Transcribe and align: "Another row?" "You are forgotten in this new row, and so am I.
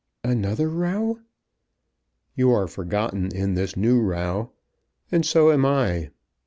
"Another 0.23 0.67
row?" 0.67 1.19
"You 2.33 2.49
are 2.53 2.65
forgotten 2.67 3.29
in 3.35 3.53
this 3.53 3.77
new 3.77 4.01
row, 4.01 4.49
and 5.11 5.23
so 5.23 5.51
am 5.51 5.63
I. 5.63 6.09